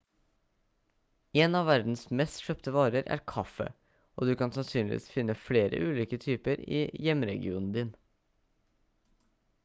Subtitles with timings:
[1.41, 3.67] en av verdens mest kjøpte varer er kaffe
[4.21, 7.93] og du kan sannsynligvis finne flere ulike typer i hjemregionen din